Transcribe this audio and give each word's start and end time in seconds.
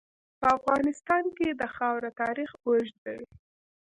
په 0.39 0.47
افغانستان 0.57 1.23
کې 1.37 1.47
د 1.51 1.61
خاوره 1.75 2.09
تاریخ 2.21 2.51
اوږد 2.65 2.95
دی. 3.05 3.21